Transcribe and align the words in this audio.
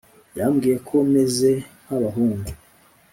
yambwiye 0.39 0.77
ko 0.87 0.95
meze 1.13 1.49
nk’abahungu, 1.83 2.49